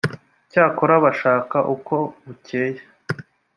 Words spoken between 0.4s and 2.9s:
icyakora banshaka uko bukeye